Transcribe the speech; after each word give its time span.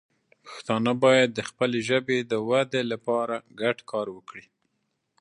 پښتانه 0.45 0.91
باید 1.03 1.29
د 1.33 1.39
خپلې 1.49 1.79
ژبې 1.89 2.17
د 2.31 2.33
وده 2.49 2.81
لپاره 2.91 3.35
ګډ 3.61 3.77
کار 3.91 4.07
وکړي. 4.17 4.45